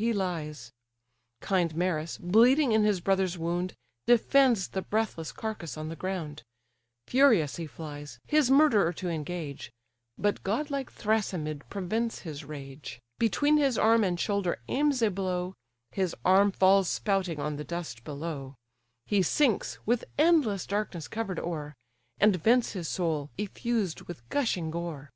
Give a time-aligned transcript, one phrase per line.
[0.00, 0.72] he lies,
[1.42, 3.74] Kind Maris, bleeding in his brother's wound,
[4.06, 6.42] Defends the breathless carcase on the ground;
[7.06, 9.70] Furious he flies, his murderer to engage:
[10.16, 15.52] But godlike Thrasimed prevents his rage, Between his arm and shoulder aims a blow;
[15.90, 18.54] His arm falls spouting on the dust below:
[19.04, 21.74] He sinks, with endless darkness cover'd o'er:
[22.18, 25.10] And vents his soul, effused with gushing gore.